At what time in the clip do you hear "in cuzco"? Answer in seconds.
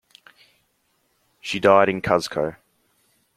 1.87-2.55